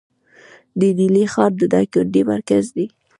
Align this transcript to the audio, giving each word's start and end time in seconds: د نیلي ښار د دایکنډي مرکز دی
د 0.79 0.81
نیلي 0.97 1.25
ښار 1.33 1.51
د 1.57 1.63
دایکنډي 1.73 2.21
مرکز 2.33 2.63
دی 2.75 2.85